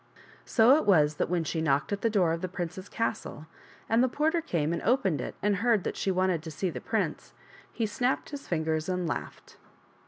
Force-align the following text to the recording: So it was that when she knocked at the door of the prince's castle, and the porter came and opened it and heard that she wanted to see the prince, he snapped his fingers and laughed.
So 0.45 0.77
it 0.77 0.87
was 0.87 1.17
that 1.17 1.29
when 1.29 1.43
she 1.43 1.61
knocked 1.61 1.93
at 1.93 2.01
the 2.01 2.09
door 2.09 2.33
of 2.33 2.41
the 2.41 2.47
prince's 2.47 2.89
castle, 2.89 3.45
and 3.87 4.01
the 4.01 4.07
porter 4.09 4.41
came 4.41 4.73
and 4.73 4.81
opened 4.81 5.21
it 5.21 5.35
and 5.43 5.57
heard 5.57 5.83
that 5.83 5.95
she 5.95 6.09
wanted 6.09 6.41
to 6.41 6.49
see 6.49 6.71
the 6.71 6.81
prince, 6.81 7.33
he 7.71 7.85
snapped 7.85 8.31
his 8.31 8.47
fingers 8.47 8.89
and 8.89 9.07
laughed. 9.07 9.57